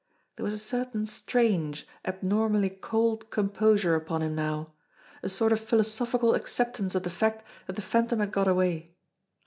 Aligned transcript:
There 0.35 0.43
was 0.43 0.55
a 0.55 0.57
certain 0.57 1.05
strange, 1.05 1.87
abnormally 2.05 2.71
cold 2.71 3.29
composure 3.29 3.93
upon 3.93 4.23
him 4.23 4.33
now; 4.33 4.71
a 5.21 5.29
sort 5.29 5.51
of 5.51 5.59
philosophical 5.59 6.33
acceptance 6.33 6.95
of 6.95 7.03
the 7.03 7.11
fact 7.11 7.45
that 7.67 7.75
the 7.75 7.83
Phantom 7.83 8.19
had 8.19 8.31
got 8.31 8.47
away. 8.47 8.87